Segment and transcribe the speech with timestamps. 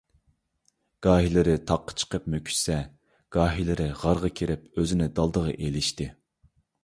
[1.07, 2.77] گاھىلىرى تاغقا چىقىپ مۆكۈشسە،
[3.37, 6.09] گاھىلىرى غارغا كىرىپ ئۆزىنى دالدىغا ئېلىشتى.